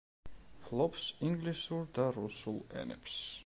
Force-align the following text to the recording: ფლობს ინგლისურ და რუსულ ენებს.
ფლობს 0.63 1.03
ინგლისურ 1.27 1.85
და 1.99 2.07
რუსულ 2.19 2.61
ენებს. 2.85 3.23